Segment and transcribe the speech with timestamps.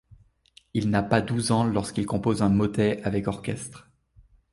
[0.73, 3.87] Il n'a pas douze ans lorsqu'il compose un motet avec orchestre.